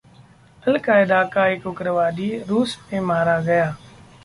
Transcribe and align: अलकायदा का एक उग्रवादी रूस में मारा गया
अलकायदा 0.63 1.21
का 1.33 1.45
एक 1.47 1.67
उग्रवादी 1.67 2.31
रूस 2.49 2.77
में 2.91 2.99
मारा 3.03 3.39
गया 3.41 3.71